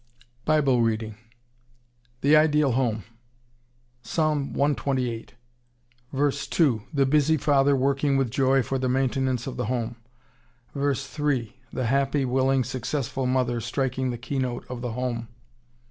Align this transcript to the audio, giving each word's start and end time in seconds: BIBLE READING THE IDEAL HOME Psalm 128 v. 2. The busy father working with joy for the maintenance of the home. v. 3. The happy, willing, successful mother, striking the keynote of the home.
BIBLE 0.45 0.81
READING 0.81 1.13
THE 2.21 2.35
IDEAL 2.35 2.71
HOME 2.71 3.03
Psalm 4.01 4.51
128 4.51 5.35
v. 6.11 6.31
2. 6.49 6.83
The 6.91 7.05
busy 7.05 7.37
father 7.37 7.75
working 7.75 8.17
with 8.17 8.31
joy 8.31 8.63
for 8.63 8.79
the 8.79 8.89
maintenance 8.89 9.45
of 9.45 9.57
the 9.57 9.65
home. 9.65 9.97
v. 10.73 10.95
3. 10.95 11.55
The 11.71 11.85
happy, 11.85 12.25
willing, 12.25 12.63
successful 12.63 13.27
mother, 13.27 13.61
striking 13.61 14.09
the 14.09 14.17
keynote 14.17 14.65
of 14.71 14.81
the 14.81 14.93
home. 14.93 15.27